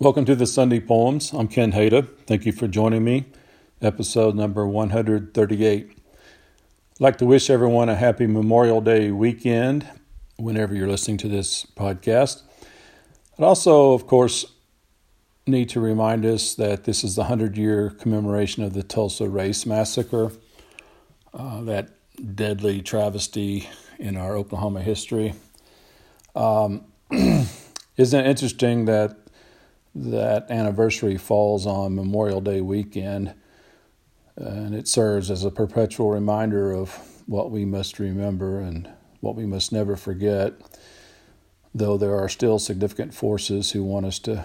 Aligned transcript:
Welcome 0.00 0.26
to 0.26 0.36
the 0.36 0.46
Sunday 0.46 0.78
Poems. 0.78 1.32
I'm 1.32 1.48
Ken 1.48 1.72
Hada. 1.72 2.06
Thank 2.24 2.46
you 2.46 2.52
for 2.52 2.68
joining 2.68 3.02
me. 3.02 3.26
Episode 3.82 4.36
number 4.36 4.64
138. 4.64 5.90
I'd 5.90 7.00
like 7.00 7.18
to 7.18 7.26
wish 7.26 7.50
everyone 7.50 7.88
a 7.88 7.96
happy 7.96 8.28
Memorial 8.28 8.80
Day 8.80 9.10
weekend 9.10 9.88
whenever 10.36 10.72
you're 10.72 10.86
listening 10.86 11.16
to 11.16 11.28
this 11.28 11.66
podcast. 11.76 12.42
I'd 13.36 13.44
also, 13.44 13.92
of 13.92 14.06
course, 14.06 14.46
need 15.48 15.68
to 15.70 15.80
remind 15.80 16.24
us 16.24 16.54
that 16.54 16.84
this 16.84 17.02
is 17.02 17.16
the 17.16 17.22
100 17.22 17.56
year 17.56 17.90
commemoration 17.90 18.62
of 18.62 18.74
the 18.74 18.84
Tulsa 18.84 19.28
Race 19.28 19.66
Massacre, 19.66 20.30
uh, 21.34 21.62
that 21.62 21.88
deadly 22.36 22.82
travesty 22.82 23.68
in 23.98 24.16
our 24.16 24.36
Oklahoma 24.36 24.80
history. 24.80 25.34
Um, 26.36 26.84
isn't 27.10 28.20
it 28.20 28.28
interesting 28.28 28.84
that 28.84 29.16
that 29.98 30.50
anniversary 30.50 31.16
falls 31.16 31.66
on 31.66 31.94
Memorial 31.94 32.40
Day 32.40 32.60
weekend, 32.60 33.34
and 34.36 34.74
it 34.74 34.86
serves 34.86 35.30
as 35.30 35.44
a 35.44 35.50
perpetual 35.50 36.10
reminder 36.10 36.72
of 36.72 36.94
what 37.26 37.50
we 37.50 37.64
must 37.64 37.98
remember 37.98 38.60
and 38.60 38.88
what 39.20 39.34
we 39.34 39.44
must 39.44 39.72
never 39.72 39.96
forget, 39.96 40.54
though 41.74 41.96
there 41.96 42.16
are 42.16 42.28
still 42.28 42.58
significant 42.58 43.12
forces 43.12 43.72
who 43.72 43.82
want 43.82 44.06
us 44.06 44.18
to 44.20 44.44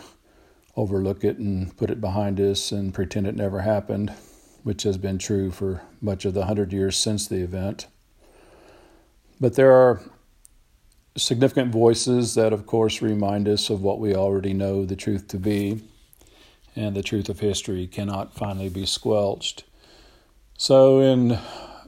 overlook 0.75 1.23
it 1.23 1.37
and 1.37 1.77
put 1.77 1.91
it 1.91 2.01
behind 2.01 2.39
us 2.39 2.71
and 2.71 2.93
pretend 2.93 3.27
it 3.27 3.35
never 3.35 3.61
happened, 3.61 4.11
which 4.63 4.83
has 4.83 4.97
been 4.97 5.19
true 5.19 5.51
for 5.51 5.83
much 6.01 6.25
of 6.25 6.33
the 6.33 6.45
hundred 6.45 6.73
years 6.73 6.97
since 6.97 7.27
the 7.27 7.41
event. 7.41 7.87
But 9.39 9.55
there 9.55 9.71
are 9.71 10.01
significant 11.15 11.71
voices 11.71 12.35
that, 12.35 12.53
of 12.53 12.65
course, 12.65 13.01
remind 13.01 13.47
us 13.47 13.69
of 13.69 13.81
what 13.81 13.99
we 13.99 14.15
already 14.15 14.53
know 14.53 14.85
the 14.85 14.95
truth 14.95 15.27
to 15.29 15.37
be, 15.37 15.81
and 16.75 16.95
the 16.95 17.03
truth 17.03 17.29
of 17.29 17.39
history 17.39 17.87
cannot 17.87 18.33
finally 18.33 18.69
be 18.69 18.85
squelched. 18.85 19.63
So, 20.57 21.01
in 21.01 21.37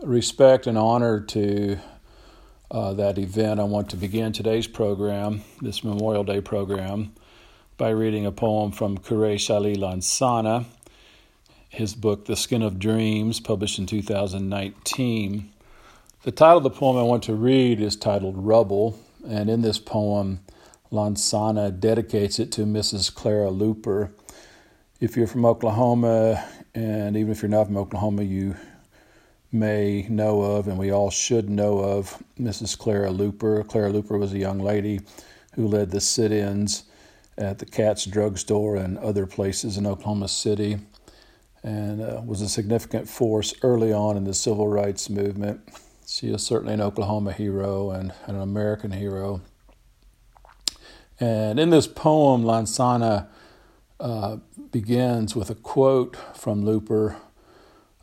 respect 0.03 0.67
and 0.67 0.77
honor 0.77 1.19
to 1.21 1.79
uh, 2.69 2.93
that 2.93 3.17
event, 3.17 3.59
I 3.59 3.63
want 3.63 3.89
to 3.91 3.97
begin 3.97 4.31
today's 4.31 4.67
program, 4.67 5.43
this 5.61 5.83
Memorial 5.83 6.23
Day 6.23 6.41
program, 6.41 7.13
by 7.77 7.89
reading 7.89 8.25
a 8.25 8.31
poem 8.31 8.71
from 8.71 8.97
Quraysh 8.97 9.53
Ali 9.53 9.75
Lansana, 9.75 10.65
his 11.69 11.95
book, 11.95 12.25
The 12.25 12.35
Skin 12.35 12.61
of 12.61 12.79
Dreams, 12.79 13.39
published 13.39 13.79
in 13.79 13.85
2019. 13.85 15.51
The 16.23 16.31
title 16.31 16.57
of 16.57 16.63
the 16.63 16.69
poem 16.69 16.97
I 16.97 17.03
want 17.03 17.23
to 17.23 17.33
read 17.33 17.79
is 17.81 17.95
titled 17.95 18.35
Rubble, 18.37 18.97
and 19.27 19.49
in 19.49 19.61
this 19.61 19.79
poem, 19.79 20.39
Lansana 20.91 21.77
dedicates 21.79 22.39
it 22.39 22.51
to 22.53 22.61
Mrs. 22.61 23.13
Clara 23.13 23.49
Luper. 23.49 24.11
If 24.99 25.17
you're 25.17 25.27
from 25.27 25.45
Oklahoma, 25.45 26.47
and 26.73 27.17
even 27.17 27.31
if 27.31 27.41
you're 27.41 27.49
not 27.49 27.67
from 27.67 27.77
Oklahoma, 27.77 28.23
you 28.23 28.55
may 29.51 30.05
know 30.09 30.41
of, 30.41 30.67
and 30.67 30.77
we 30.77 30.91
all 30.91 31.09
should 31.09 31.49
know 31.49 31.79
of, 31.79 32.21
Mrs. 32.39 32.77
Clara 32.77 33.09
Luper. 33.09 33.67
Clara 33.67 33.91
Luper 33.91 34.19
was 34.19 34.33
a 34.33 34.37
young 34.37 34.59
lady 34.59 35.01
who 35.55 35.67
led 35.67 35.91
the 35.91 36.01
sit 36.01 36.31
ins 36.31 36.83
at 37.37 37.59
the 37.59 37.65
Katz 37.65 38.05
drugstore 38.05 38.75
and 38.75 38.97
other 38.97 39.25
places 39.25 39.77
in 39.77 39.85
Oklahoma 39.85 40.27
City, 40.27 40.77
and 41.63 42.01
uh, 42.01 42.21
was 42.25 42.41
a 42.41 42.49
significant 42.49 43.09
force 43.09 43.53
early 43.61 43.91
on 43.91 44.17
in 44.17 44.23
the 44.23 44.33
civil 44.33 44.67
rights 44.67 45.09
movement. 45.09 45.61
She 46.07 46.27
is 46.27 46.43
certainly 46.43 46.73
an 46.73 46.81
Oklahoma 46.81 47.33
hero 47.33 47.89
and 47.89 48.13
an 48.27 48.35
American 48.35 48.91
hero. 48.91 49.41
And 51.19 51.59
in 51.59 51.69
this 51.69 51.87
poem, 51.87 52.43
Lansana 52.43 53.27
uh, 53.99 54.37
begins 54.71 55.35
with 55.35 55.49
a 55.49 55.55
quote 55.55 56.15
from 56.35 56.63
Luper 56.63 57.15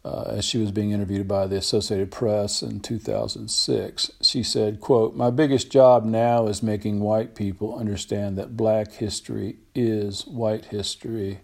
uh, 0.05 0.25
as 0.28 0.44
she 0.44 0.59
was 0.59 0.72
being 0.72 0.91
interviewed 0.91 1.28
by 1.28 1.47
the 1.47 1.56
Associated 1.56 2.11
Press 2.11 2.62
in 2.62 2.81
2006. 2.81 4.10
She 4.21 4.43
said, 4.43 4.81
quote, 4.81 5.15
My 5.15 5.31
biggest 5.31 5.71
job 5.71 6.04
now 6.04 6.47
is 6.48 6.62
making 6.62 7.00
white 7.00 7.34
people 7.37 7.78
understand 7.78 8.37
that 8.37 8.56
black 8.56 8.94
history 8.94 9.59
is 9.75 10.27
white 10.27 10.66
history. 10.66 11.41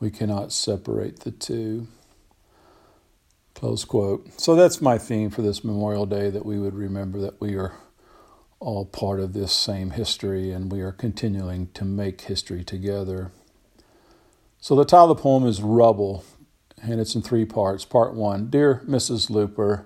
We 0.00 0.10
cannot 0.10 0.52
separate 0.52 1.20
the 1.20 1.30
two. 1.30 1.86
Close 3.62 3.84
quote. 3.84 4.40
So 4.40 4.56
that's 4.56 4.82
my 4.82 4.98
theme 4.98 5.30
for 5.30 5.42
this 5.42 5.62
Memorial 5.62 6.04
Day 6.04 6.30
that 6.30 6.44
we 6.44 6.58
would 6.58 6.74
remember 6.74 7.20
that 7.20 7.40
we 7.40 7.54
are 7.54 7.74
all 8.58 8.84
part 8.84 9.20
of 9.20 9.34
this 9.34 9.52
same 9.52 9.90
history 9.90 10.50
and 10.50 10.72
we 10.72 10.80
are 10.80 10.90
continuing 10.90 11.68
to 11.74 11.84
make 11.84 12.22
history 12.22 12.64
together. 12.64 13.30
So 14.58 14.74
the 14.74 14.84
title 14.84 15.12
of 15.12 15.16
the 15.16 15.22
poem 15.22 15.46
is 15.46 15.62
Rubble, 15.62 16.24
and 16.82 17.00
it's 17.00 17.14
in 17.14 17.22
three 17.22 17.44
parts. 17.44 17.84
Part 17.84 18.14
one 18.14 18.50
Dear 18.50 18.82
Mrs. 18.84 19.30
Luper, 19.30 19.84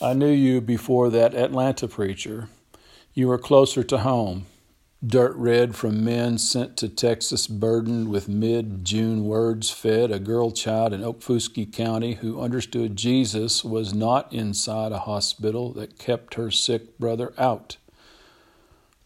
I 0.00 0.12
knew 0.12 0.30
you 0.30 0.60
before 0.60 1.10
that 1.10 1.34
Atlanta 1.34 1.88
preacher. 1.88 2.48
You 3.12 3.26
were 3.26 3.38
closer 3.38 3.82
to 3.82 3.98
home 3.98 4.46
dirt 5.06 5.34
red 5.36 5.74
from 5.74 6.04
men 6.04 6.36
sent 6.36 6.76
to 6.76 6.88
Texas 6.88 7.46
burdened 7.46 8.08
with 8.08 8.28
mid 8.28 8.84
June 8.84 9.24
words 9.24 9.70
fed 9.70 10.10
a 10.10 10.18
girl 10.18 10.50
child 10.50 10.92
in 10.92 11.00
Okfuskee 11.00 11.72
County 11.72 12.14
who 12.14 12.40
understood 12.40 12.96
Jesus 12.96 13.64
was 13.64 13.94
not 13.94 14.30
inside 14.32 14.92
a 14.92 14.98
hospital 14.98 15.72
that 15.72 15.98
kept 15.98 16.34
her 16.34 16.50
sick 16.50 16.98
brother 16.98 17.32
out. 17.38 17.78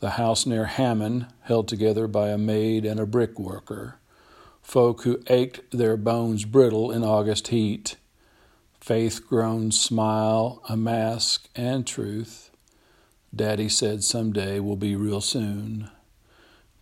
The 0.01 0.11
house 0.11 0.45
near 0.45 0.67
Hammond, 0.67 1.27
held 1.43 1.69
together 1.69 2.09
by 2.09 2.31
a 2.31 2.39
maid 2.39 2.85
and 2.85 2.99
a 2.99 3.07
brickworker. 3.07 3.97
Folk 4.63 5.03
who 5.03 5.23
ached 5.29 5.61
their 5.71 5.97
bones 5.97 6.45
brittle 6.45 6.91
in 6.91 7.05
August 7.05 7.49
heat. 7.49 7.97
Faith 8.81 9.27
grown 9.27 9.71
smile, 9.71 10.61
a 10.69 10.77
mask, 10.77 11.49
and 11.55 11.87
truth 11.87 12.51
Daddy 13.35 13.69
said 13.69 14.05
someday 14.05 14.61
will 14.61 14.77
be 14.77 14.95
real 14.95 15.21
soon. 15.21 15.91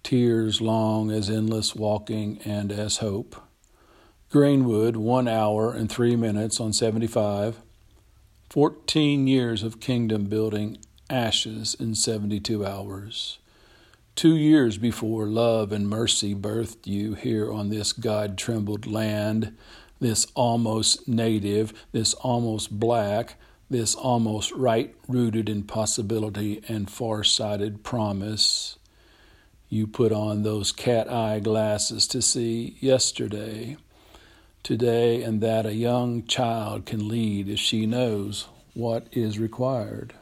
Tears 0.03 0.61
long 0.61 1.11
as 1.11 1.31
endless 1.31 1.75
walking 1.75 2.41
and 2.45 2.71
as 2.71 2.99
hope. 2.99 3.37
Greenwood, 4.31 4.97
one 4.97 5.29
hour 5.29 5.73
and 5.73 5.91
three 5.91 6.17
minutes 6.17 6.61
on 6.61 6.73
75. 6.73 7.61
14 8.51 9.27
years 9.27 9.63
of 9.63 9.81
kingdom 9.81 10.25
building, 10.25 10.77
ashes 11.09 11.75
in 11.79 11.95
72 11.95 12.67
hours. 12.67 13.39
Two 14.15 14.37
years 14.37 14.77
before 14.77 15.27
love 15.27 15.73
and 15.73 15.89
mercy 15.89 16.35
birthed 16.35 16.87
you 16.87 17.15
here 17.15 17.51
on 17.51 17.71
this 17.71 17.95
God 17.95 18.37
trembled 18.37 18.87
land, 18.87 19.57
this 20.01 20.27
almost 20.35 21.09
native, 21.09 21.73
this 21.93 22.13
almost 22.15 22.79
black, 22.79 23.37
this 23.73 23.95
almost 23.95 24.53
right 24.53 24.95
rooted 25.09 25.49
in 25.49 25.65
possibility 25.65 26.63
and 26.69 26.91
far 26.91 27.25
sighted 27.25 27.83
promise. 27.83 28.79
You 29.69 29.87
put 29.87 30.13
on 30.13 30.43
those 30.43 30.71
cat 30.71 31.11
eye 31.11 31.41
glasses 31.41 32.07
to 32.09 32.23
see 32.23 32.77
yesterday, 32.81 33.79
today, 34.63 35.23
and 35.23 35.41
that 35.41 35.67
a 35.67 35.75
young 35.75 36.25
child 36.27 36.87
can 36.87 37.09
lead 37.09 37.49
if 37.49 37.59
she 37.59 37.87
knows 37.87 38.47
what 38.75 39.07
is 39.13 39.39
required. 39.39 40.15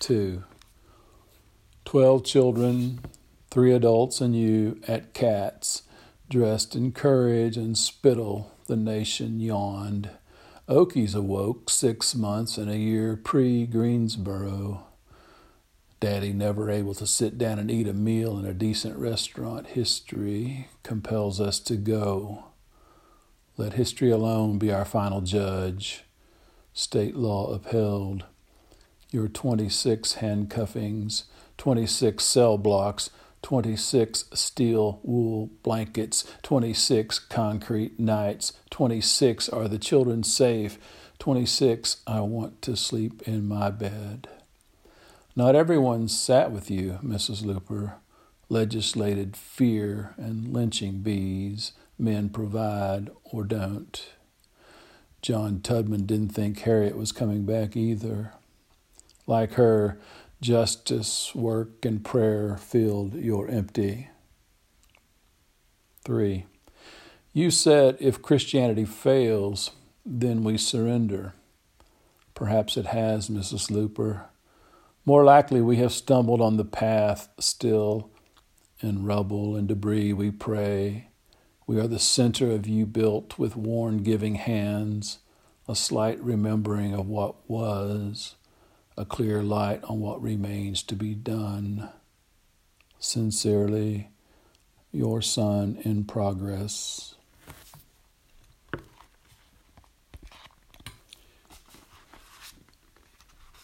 2. 0.00 0.42
Twelve 1.84 2.24
children, 2.24 3.00
three 3.50 3.72
adults, 3.72 4.20
and 4.20 4.36
you 4.36 4.80
at 4.88 5.14
Katz, 5.14 5.82
dressed 6.28 6.74
in 6.74 6.90
courage 6.90 7.56
and 7.56 7.78
spittle, 7.78 8.52
the 8.66 8.76
nation 8.76 9.38
yawned. 9.38 10.10
Okies 10.68 11.14
awoke 11.14 11.70
six 11.70 12.16
months 12.16 12.58
and 12.58 12.68
a 12.68 12.76
year 12.76 13.14
pre 13.16 13.66
Greensboro. 13.66 14.84
Daddy 16.00 16.32
never 16.32 16.70
able 16.72 16.94
to 16.94 17.06
sit 17.06 17.38
down 17.38 17.60
and 17.60 17.70
eat 17.70 17.86
a 17.86 17.92
meal 17.92 18.36
in 18.36 18.44
a 18.44 18.52
decent 18.52 18.98
restaurant. 18.98 19.68
History 19.68 20.66
compels 20.82 21.40
us 21.40 21.60
to 21.60 21.76
go. 21.76 22.46
Let 23.56 23.74
history 23.74 24.10
alone 24.10 24.58
be 24.58 24.72
our 24.72 24.84
final 24.84 25.20
judge. 25.20 26.02
State 26.74 27.14
law 27.14 27.52
upheld. 27.52 28.24
Your 29.12 29.28
26 29.28 30.14
handcuffings, 30.14 31.24
26 31.58 32.24
cell 32.24 32.58
blocks, 32.58 33.10
26 33.46 34.24
steel 34.34 34.98
wool 35.04 35.48
blankets, 35.62 36.24
26 36.42 37.20
concrete 37.20 37.96
nights, 37.96 38.54
26 38.70 39.48
are 39.50 39.68
the 39.68 39.78
children 39.78 40.24
safe, 40.24 40.80
26 41.20 41.98
I 42.08 42.22
want 42.22 42.60
to 42.62 42.74
sleep 42.74 43.22
in 43.22 43.46
my 43.46 43.70
bed. 43.70 44.26
Not 45.36 45.54
everyone 45.54 46.08
sat 46.08 46.50
with 46.50 46.72
you, 46.72 46.98
Mrs. 47.04 47.44
Luper, 47.44 47.92
legislated 48.48 49.36
fear 49.36 50.12
and 50.16 50.52
lynching 50.52 51.02
bees, 51.02 51.70
men 51.96 52.30
provide 52.30 53.10
or 53.22 53.44
don't. 53.44 54.08
John 55.22 55.60
Tubman 55.60 56.04
didn't 56.04 56.30
think 56.30 56.58
Harriet 56.58 56.96
was 56.96 57.12
coming 57.12 57.44
back 57.44 57.76
either. 57.76 58.32
Like 59.28 59.52
her, 59.52 59.98
justice, 60.40 61.34
work, 61.34 61.84
and 61.84 62.04
prayer 62.04 62.56
filled 62.56 63.14
your 63.14 63.48
empty. 63.48 64.08
3. 66.04 66.46
You 67.32 67.50
said 67.50 67.96
if 68.00 68.22
Christianity 68.22 68.84
fails, 68.84 69.72
then 70.04 70.44
we 70.44 70.56
surrender. 70.56 71.34
Perhaps 72.34 72.76
it 72.76 72.86
has, 72.86 73.28
Mrs. 73.28 73.70
Luper. 73.70 74.26
More 75.04 75.24
likely, 75.24 75.60
we 75.60 75.76
have 75.76 75.92
stumbled 75.92 76.40
on 76.40 76.56
the 76.56 76.64
path 76.64 77.28
still 77.38 78.10
in 78.80 79.04
rubble 79.04 79.56
and 79.56 79.66
debris. 79.68 80.12
We 80.12 80.30
pray. 80.30 81.08
We 81.66 81.80
are 81.80 81.88
the 81.88 81.98
center 81.98 82.50
of 82.50 82.66
you 82.66 82.86
built 82.86 83.38
with 83.38 83.56
worn 83.56 84.02
giving 84.02 84.36
hands, 84.36 85.18
a 85.68 85.74
slight 85.74 86.22
remembering 86.22 86.94
of 86.94 87.08
what 87.08 87.48
was, 87.48 88.36
a 88.96 89.04
clear 89.04 89.42
light 89.42 89.84
on 89.84 90.00
what 90.00 90.22
remains 90.22 90.82
to 90.84 90.94
be 90.94 91.14
done. 91.14 91.90
Sincerely, 92.98 94.08
your 94.92 95.20
son 95.20 95.78
in 95.82 96.04
progress. 96.04 97.14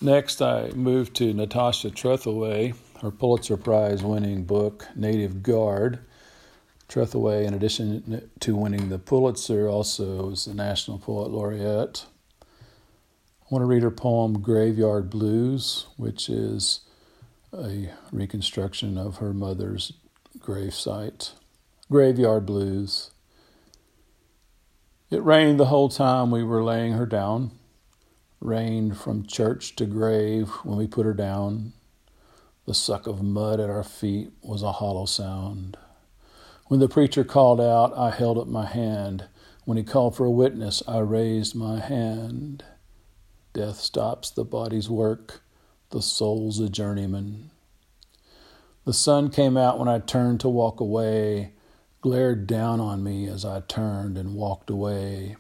Next, 0.01 0.43
I 0.43 0.71
move 0.71 1.13
to 1.15 1.33
Natasha 1.33 1.89
Trethewey, 1.89 2.75
her 3.01 3.11
Pulitzer 3.13 3.57
Prize 3.57 4.03
winning 4.03 4.45
book, 4.45 4.89
Native 4.97 5.43
Guard. 5.43 6.01
Trethewey, 6.89 7.47
in 7.47 7.55
addition 7.55 8.29
to 8.41 8.57
winning 8.57 8.89
the 8.89 8.99
Pulitzer, 8.99 9.69
also 9.69 10.31
is 10.31 10.45
the 10.45 10.55
National 10.55 10.99
Poet 10.99 11.31
Laureate. 11.31 12.05
Want 13.53 13.65
to 13.65 13.67
read 13.67 13.83
her 13.83 13.91
poem, 13.91 14.41
Graveyard 14.41 15.11
Blues, 15.11 15.87
which 15.99 16.31
is 16.31 16.81
a 17.53 17.91
reconstruction 18.11 18.97
of 18.97 19.19
her 19.19 19.35
mother's 19.35 19.93
gravesite. 20.39 21.33
Graveyard 21.91 22.47
Blues. 22.47 23.11
It 25.11 25.23
rained 25.23 25.61
the 25.61 25.67
whole 25.67 25.91
time 25.91 26.31
we 26.31 26.43
were 26.43 26.65
laying 26.65 26.95
her 26.95 27.05
down, 27.05 27.51
rained 28.41 28.97
from 28.97 29.27
church 29.27 29.77
to 29.77 29.85
grave 29.85 30.49
when 30.65 30.79
we 30.79 30.87
put 30.87 31.05
her 31.05 31.13
down. 31.13 31.75
The 32.65 32.73
suck 32.73 33.07
of 33.07 33.23
mud 33.23 33.61
at 33.61 33.69
our 33.69 33.85
feet 33.85 34.31
was 34.41 34.63
a 34.63 34.73
hollow 34.73 35.05
sound. 35.05 35.77
When 36.69 36.81
the 36.81 36.89
preacher 36.89 37.23
called 37.23 37.61
out, 37.61 37.93
I 37.99 38.13
held 38.13 38.39
up 38.39 38.49
my 38.49 38.65
hand. 38.65 39.29
When 39.67 39.77
he 39.77 39.85
called 39.85 40.17
for 40.17 40.25
a 40.25 40.31
witness, 40.31 40.83
I 40.89 41.01
raised 41.01 41.55
my 41.55 41.81
hand. 41.81 42.65
Death 43.55 43.81
stops 43.81 44.31
the 44.31 44.47
body's 44.47 44.89
work, 44.89 45.43
the 45.91 46.01
soul's 46.01 46.59
a 46.59 46.71
journeyman. 46.71 47.51
The 48.87 48.95
sun 48.95 49.29
came 49.29 49.59
out 49.59 49.79
when 49.79 49.89
I 49.89 49.99
turned 49.99 50.41
to 50.41 50.49
walk 50.49 50.81
away, 50.81 51.53
glared 52.01 52.47
down 52.47 52.81
on 52.81 53.05
me 53.05 53.29
as 53.29 53.45
I 53.45 53.61
turned 53.61 54.17
and 54.17 54.37
walked 54.37 54.71
away, 54.71 55.37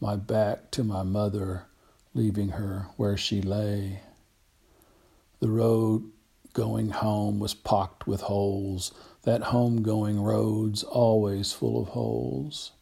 my 0.00 0.16
back 0.16 0.72
to 0.72 0.82
my 0.82 1.04
mother, 1.04 1.66
leaving 2.12 2.50
her 2.50 2.88
where 2.96 3.16
she 3.16 3.40
lay. 3.40 4.00
The 5.38 5.48
road 5.48 6.10
going 6.54 6.90
home 6.90 7.38
was 7.38 7.54
pocked 7.54 8.04
with 8.04 8.22
holes, 8.22 8.92
that 9.22 9.44
home 9.44 9.82
going 9.82 10.20
road's 10.20 10.82
always 10.82 11.52
full 11.52 11.80
of 11.80 11.90
holes. 11.90 12.72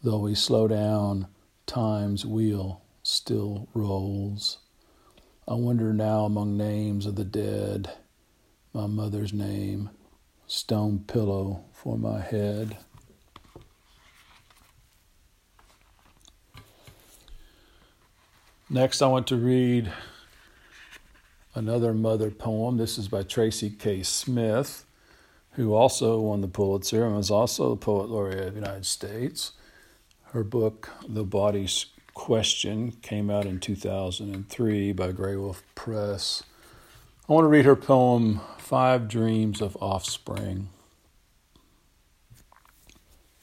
Though 0.00 0.20
we 0.20 0.36
slow 0.36 0.68
down, 0.68 1.26
time's 1.66 2.24
wheel 2.24 2.82
still 3.08 3.66
rolls. 3.72 4.58
I 5.46 5.54
wonder 5.54 5.94
now 5.94 6.26
among 6.26 6.58
names 6.58 7.06
of 7.06 7.16
the 7.16 7.24
dead 7.24 7.90
my 8.74 8.86
mother's 8.86 9.32
name, 9.32 9.88
stone 10.46 11.04
pillow 11.06 11.64
for 11.72 11.96
my 11.96 12.20
head. 12.20 12.76
Next, 18.68 19.00
I 19.00 19.06
want 19.06 19.26
to 19.28 19.36
read 19.36 19.90
another 21.54 21.94
mother 21.94 22.30
poem. 22.30 22.76
This 22.76 22.98
is 22.98 23.08
by 23.08 23.22
Tracy 23.22 23.70
K. 23.70 24.02
Smith, 24.02 24.84
who 25.52 25.72
also 25.72 26.20
won 26.20 26.42
the 26.42 26.46
Pulitzer 26.46 27.06
and 27.06 27.16
was 27.16 27.30
also 27.30 27.70
the 27.70 27.76
Poet 27.76 28.10
Laureate 28.10 28.48
of 28.48 28.54
the 28.54 28.60
United 28.60 28.84
States. 28.84 29.52
Her 30.32 30.44
book, 30.44 30.90
The 31.08 31.24
Body's 31.24 31.86
Question, 32.18 32.90
came 33.00 33.30
out 33.30 33.46
in 33.46 33.60
2003 33.60 34.92
by 34.92 35.12
Graywolf 35.12 35.62
Press. 35.76 36.42
I 37.28 37.32
want 37.32 37.44
to 37.44 37.48
read 37.48 37.64
her 37.64 37.76
poem, 37.76 38.40
Five 38.58 39.06
Dreams 39.06 39.62
of 39.62 39.76
Offspring. 39.80 40.68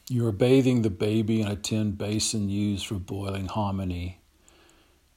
You 0.10 0.28
are 0.28 0.34
bathing 0.34 0.82
the 0.82 0.90
baby 0.90 1.42
in 1.42 1.48
a 1.48 1.56
tin 1.56 1.94
basin 1.94 2.50
used 2.50 2.86
for 2.86 2.96
boiling 2.96 3.48
hominy. 3.48 4.20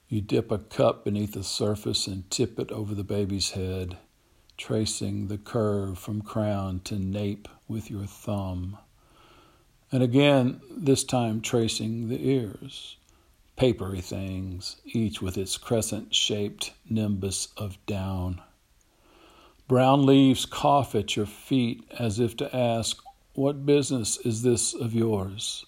You 0.09 0.21
dip 0.21 0.53
a 0.53 0.59
cup 0.59 1.05
beneath 1.05 1.33
the 1.33 1.43
surface 1.43 2.07
and 2.07 2.31
tip 2.31 2.61
it 2.61 2.71
over 2.71 2.95
the 2.95 3.05
baby's 3.05 3.51
head, 3.51 3.99
tracing 4.57 5.27
the 5.27 5.37
curve 5.37 5.99
from 5.99 6.23
crown 6.23 6.81
to 6.85 6.97
nape 6.97 7.49
with 7.67 7.91
your 7.91 8.07
thumb. 8.07 8.79
And 9.91 10.03
again, 10.03 10.61
this 10.71 11.03
time 11.03 11.41
tracing 11.41 12.09
the 12.09 12.25
ears, 12.31 12.95
papery 13.59 14.01
things, 14.01 14.77
each 14.85 15.21
with 15.21 15.37
its 15.37 15.59
crescent 15.59 16.15
shaped 16.15 16.71
nimbus 16.89 17.49
of 17.57 17.77
down. 17.87 18.41
Brown 19.67 20.07
leaves 20.07 20.47
cough 20.47 20.95
at 20.95 21.17
your 21.17 21.27
feet 21.27 21.83
as 21.99 22.21
if 22.21 22.37
to 22.37 22.55
ask, 22.55 23.03
What 23.33 23.67
business 23.67 24.17
is 24.19 24.43
this 24.43 24.75
of 24.75 24.95
yours? 24.95 25.67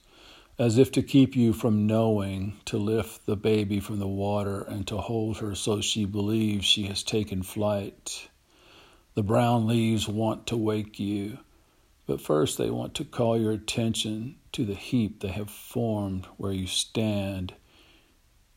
As 0.56 0.78
if 0.78 0.92
to 0.92 1.02
keep 1.02 1.34
you 1.34 1.52
from 1.52 1.88
knowing, 1.88 2.60
to 2.66 2.78
lift 2.78 3.26
the 3.26 3.34
baby 3.34 3.80
from 3.80 3.98
the 3.98 4.06
water 4.06 4.62
and 4.62 4.86
to 4.86 4.98
hold 4.98 5.38
her 5.38 5.56
so 5.56 5.80
she 5.80 6.04
believes 6.04 6.64
she 6.64 6.84
has 6.84 7.02
taken 7.02 7.42
flight. 7.42 8.28
The 9.14 9.24
brown 9.24 9.66
leaves 9.66 10.06
want 10.06 10.46
to 10.46 10.56
wake 10.56 11.00
you, 11.00 11.38
but 12.06 12.20
first 12.20 12.56
they 12.56 12.70
want 12.70 12.94
to 12.94 13.04
call 13.04 13.36
your 13.36 13.50
attention 13.50 14.36
to 14.52 14.64
the 14.64 14.76
heap 14.76 15.20
they 15.20 15.28
have 15.28 15.50
formed 15.50 16.26
where 16.36 16.52
you 16.52 16.68
stand, 16.68 17.54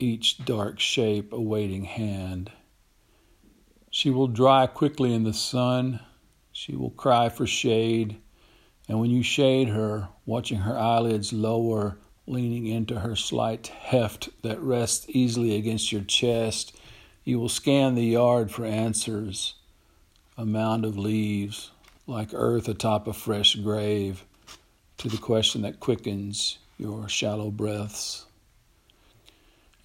each 0.03 0.43
dark 0.43 0.79
shape 0.79 1.31
a 1.31 1.39
waiting 1.39 1.85
hand. 1.85 2.51
She 3.89 4.09
will 4.09 4.27
dry 4.27 4.67
quickly 4.67 5.13
in 5.13 5.23
the 5.23 5.33
sun. 5.33 6.01
She 6.51 6.75
will 6.75 6.89
cry 6.89 7.29
for 7.29 7.47
shade. 7.47 8.17
And 8.89 8.99
when 8.99 9.11
you 9.11 9.23
shade 9.23 9.69
her, 9.69 10.09
watching 10.25 10.59
her 10.59 10.77
eyelids 10.77 11.31
lower, 11.31 11.97
leaning 12.27 12.67
into 12.67 12.99
her 12.99 13.15
slight 13.15 13.67
heft 13.67 14.29
that 14.43 14.59
rests 14.59 15.05
easily 15.09 15.55
against 15.55 15.91
your 15.91 16.03
chest, 16.03 16.75
you 17.23 17.39
will 17.39 17.49
scan 17.49 17.95
the 17.95 18.03
yard 18.03 18.51
for 18.51 18.65
answers. 18.65 19.55
A 20.37 20.45
mound 20.45 20.83
of 20.83 20.97
leaves, 20.97 21.71
like 22.07 22.29
earth 22.33 22.67
atop 22.67 23.07
a 23.07 23.13
fresh 23.13 23.55
grave, 23.55 24.25
to 24.97 25.07
the 25.07 25.17
question 25.17 25.61
that 25.61 25.79
quickens 25.79 26.57
your 26.77 27.07
shallow 27.07 27.51
breaths. 27.51 28.25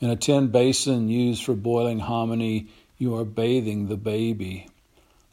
In 0.01 0.11
a 0.11 0.17
tin 0.17 0.49
basin 0.49 1.09
used 1.09 1.43
for 1.43 1.55
boiling 1.55 1.99
hominy, 1.99 2.69
you 2.99 3.17
are 3.17 3.25
bathing 3.25 3.89
the 3.89 3.97
baby. 3.97 4.69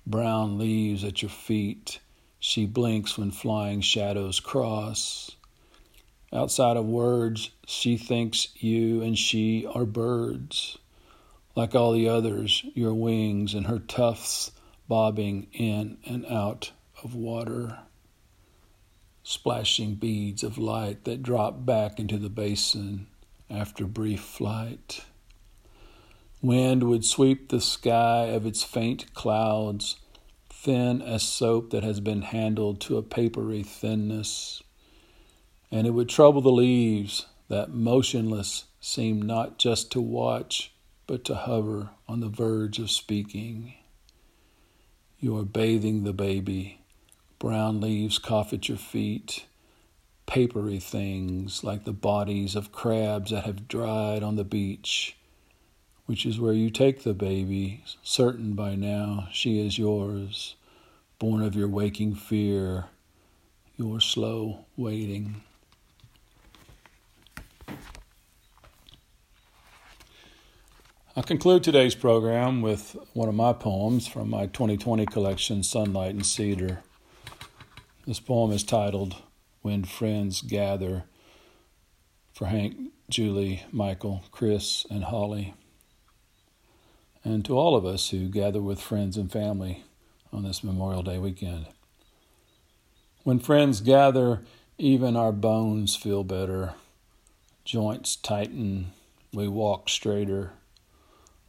Brown 0.08 0.58
leaves 0.58 1.04
at 1.04 1.22
your 1.22 1.30
feet. 1.30 2.00
She 2.40 2.66
blinks 2.66 3.16
when 3.16 3.30
flying 3.30 3.82
shadows 3.82 4.40
cross. 4.40 5.36
Outside 6.34 6.78
of 6.78 6.86
words, 6.86 7.52
she 7.68 7.96
thinks 7.96 8.48
you 8.56 9.04
and 9.04 9.16
she 9.16 9.68
are 9.68 9.86
birds. 9.86 10.80
Like 11.56 11.76
all 11.76 11.92
the 11.92 12.10
others, 12.10 12.66
your 12.74 12.96
wings 12.96 13.54
and 13.54 13.68
her 13.68 13.80
tufts 13.80 14.52
bobbing 14.88 15.46
in 15.54 16.00
and 16.08 16.26
out 16.26 16.72
of 17.04 17.14
water. 17.14 17.82
Splashing 19.22 19.96
beads 19.96 20.44
of 20.44 20.58
light 20.58 21.04
that 21.04 21.22
drop 21.22 21.68
back 21.68 22.00
into 22.00 22.18
the 22.18 22.30
basin 22.30 23.06
after 23.50 23.86
brief 23.86 24.22
flight. 24.22 25.06
Wind 26.42 26.84
would 26.84 27.06
sweep 27.06 27.50
the 27.50 27.62
sky 27.62 28.26
of 28.26 28.46
its 28.46 28.64
faint 28.64 29.14
clouds, 29.14 29.98
thin 30.50 31.02
as 31.02 31.24
soap 31.24 31.72
that 31.72 31.84
has 31.84 32.00
been 32.00 32.22
handled 32.22 32.82
to 32.82 32.98
a 32.98 33.04
papery 33.04 33.64
thinness. 33.64 34.62
And 35.72 35.88
it 35.88 35.92
would 35.92 36.10
trouble 36.10 36.42
the 36.42 36.52
leaves 36.52 37.26
that 37.50 37.72
motionless 37.72 38.66
seem 38.80 39.22
not 39.22 39.58
just 39.58 39.92
to 39.92 40.02
watch, 40.02 40.72
but 41.08 41.24
to 41.26 41.36
hover 41.36 41.90
on 42.08 42.20
the 42.20 42.30
verge 42.30 42.80
of 42.80 42.92
speaking. 42.92 43.74
You 45.20 45.38
are 45.38 45.44
bathing 45.44 46.04
the 46.04 46.14
baby. 46.14 46.82
Brown 47.40 47.82
leaves 47.82 48.20
cough 48.20 48.54
at 48.54 48.70
your 48.70 48.78
feet. 48.78 49.46
Papery 50.26 50.80
things 50.80 51.64
like 51.64 51.84
the 51.84 51.94
bodies 51.94 52.56
of 52.56 52.72
crabs 52.72 53.32
that 53.32 53.46
have 53.46 53.68
dried 53.68 54.24
on 54.24 54.36
the 54.36 54.44
beach 54.44 55.16
which 56.06 56.26
is 56.26 56.40
where 56.40 56.54
you 56.54 56.70
take 56.70 57.04
the 57.04 57.14
baby, 57.14 57.84
certain 58.04 58.54
by 58.54 58.76
now 58.76 59.28
she 59.32 59.66
is 59.66 59.78
yours, 59.78 60.56
born 61.18 61.42
of 61.42 61.56
your 61.56 61.68
waking 61.68 62.14
fear, 62.14 62.86
your 63.76 64.00
slow 64.00 64.66
waiting. 64.78 65.42
I'll 71.18 71.24
conclude 71.24 71.64
today's 71.64 71.96
program 71.96 72.62
with 72.62 72.96
one 73.14 73.30
of 73.30 73.36
my 73.36 73.54
poems 73.54 74.06
from 74.06 74.30
my 74.30 74.48
2020 74.48 75.06
collection, 75.06 75.64
Sunlight 75.64 76.14
and 76.14 76.26
Cedar. 76.26 76.84
This 78.06 78.20
poem 78.20 78.52
is 78.52 78.64
titled 78.64 79.16
When 79.66 79.84
Friends 79.84 80.44
Gather 80.44 81.06
for 82.32 82.46
Hank, 82.46 82.92
Julie, 83.10 83.64
Michael, 83.72 84.24
Chris, 84.30 84.86
and 84.92 85.06
Holly. 85.06 85.56
And 87.24 87.44
to 87.46 87.58
all 87.58 87.76
of 87.76 87.84
us 87.84 88.12
who 88.12 88.30
gather 88.30 88.62
with 88.62 88.80
friends 88.80 89.18
and 89.18 89.32
family 89.32 89.84
on 90.32 90.44
this 90.44 90.64
Memorial 90.64 91.02
Day 91.02 91.18
weekend. 91.18 91.66
When 93.24 93.40
friends 93.40 93.82
gather, 93.82 94.42
even 94.78 95.16
our 95.16 95.32
bones 95.32 95.96
feel 95.96 96.24
better, 96.24 96.76
joints 97.64 98.16
tighten, 98.16 98.92
we 99.34 99.48
walk 99.48 99.90
straighter 99.90 100.52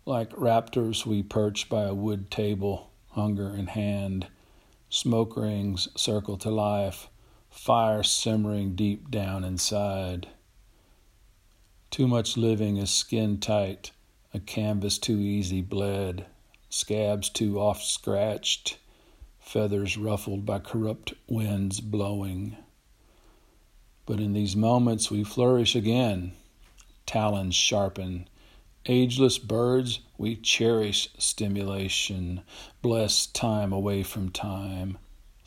like 0.06 0.30
raptors, 0.30 1.04
we 1.04 1.22
perch 1.22 1.68
by 1.68 1.82
a 1.82 1.92
wood 1.92 2.30
table, 2.30 2.88
hunger 3.10 3.54
in 3.54 3.66
hand. 3.66 4.28
Smoke 4.88 5.36
rings 5.36 5.88
circle 5.94 6.38
to 6.38 6.48
life, 6.48 7.08
fire 7.56 8.02
simmering 8.02 8.76
deep 8.76 9.10
down 9.10 9.42
inside. 9.42 10.28
Too 11.90 12.06
much 12.06 12.36
living 12.36 12.76
is 12.76 12.90
skin 12.90 13.38
tight, 13.38 13.90
a 14.32 14.38
canvas 14.38 14.98
too 14.98 15.18
easy 15.18 15.62
bled, 15.62 16.26
scabs 16.68 17.28
too 17.28 17.58
oft 17.58 17.84
scratched, 17.84 18.78
feathers 19.40 19.96
ruffled 19.96 20.44
by 20.44 20.58
corrupt 20.58 21.14
winds 21.26 21.80
blowing. 21.80 22.56
But 24.04 24.20
in 24.20 24.34
these 24.34 24.54
moments 24.54 25.10
we 25.10 25.24
flourish 25.24 25.74
again, 25.74 26.32
talons 27.06 27.54
sharpen 27.54 28.28
Ageless 28.88 29.38
birds, 29.38 29.98
we 30.16 30.36
cherish 30.36 31.08
stimulation, 31.18 32.42
bless 32.82 33.26
time 33.26 33.72
away 33.72 34.04
from 34.04 34.30
time, 34.30 34.96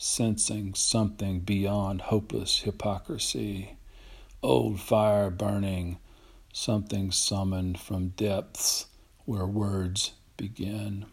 sensing 0.02 0.74
something 0.74 1.42
beyond 1.42 2.00
hopeless 2.00 2.62
hypocrisy. 2.62 3.76
Old 4.42 4.80
fire 4.80 5.30
burning, 5.30 5.98
something 6.54 7.12
summoned 7.12 7.78
from 7.78 8.10
depths 8.10 8.86
where 9.26 9.46
words 9.46 10.14
begin. 10.38 11.06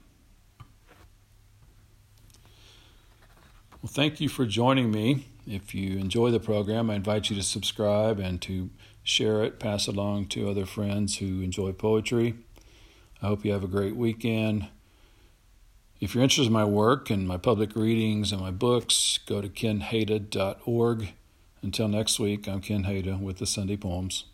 Well, 3.83 3.91
thank 3.93 4.21
you 4.21 4.29
for 4.29 4.47
joining 4.47 4.93
me. 4.93 5.27
If 5.49 5.75
you 5.75 5.99
enjoy 5.99 6.31
the 6.31 6.39
program, 6.39 6.89
I 6.89 6.95
invite 6.95 7.29
you 7.29 7.35
to 7.35 7.43
subscribe 7.43 8.21
and 8.21 8.41
to 8.43 8.71
share 9.03 9.43
it, 9.43 9.59
pass 9.59 9.89
it 9.89 9.97
along 9.97 10.27
to 10.27 10.49
other 10.49 10.65
friends 10.65 11.19
who 11.19 11.43
enjoy 11.43 11.73
poetry. 11.73 12.37
I 13.21 13.27
hope 13.27 13.45
you 13.45 13.53
have 13.53 13.65
a 13.65 13.69
great 13.69 13.97
weekend. 13.97 14.69
If 15.99 16.15
you're 16.15 16.23
interested 16.23 16.49
in 16.49 16.53
my 16.53 16.65
work 16.67 17.09
and 17.09 17.27
my 17.27 17.39
public 17.39 17.75
readings 17.75 18.31
and 18.31 18.41
my 18.41 18.51
books, 18.51 19.19
go 19.27 19.41
to 19.41 19.49
kenhada.org. 19.49 21.09
Until 21.63 21.89
next 21.89 22.21
week, 22.21 22.47
I'm 22.47 22.61
Ken 22.61 22.85
Hada 22.85 23.19
with 23.19 23.39
the 23.39 23.47
Sunday 23.47 23.79
Poems. 23.79 24.25